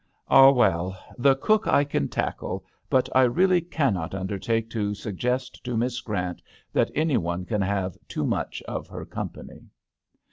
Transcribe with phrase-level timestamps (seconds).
[0.29, 0.49] "Ah!
[0.49, 5.77] Well, the cook I can tackle; but I really cannot under take to suggest to
[5.77, 6.41] Miss Grant
[6.73, 9.69] that any one can have too much of her company."